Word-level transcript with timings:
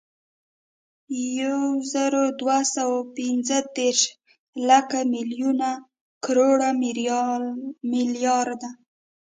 یوزرودوهسوه 1.39 2.93
اوپنځهدېرش، 2.95 4.01
لک، 4.67 4.89
ملیون، 5.13 5.61
کروړ، 6.23 6.59
ملیارد 7.93 8.61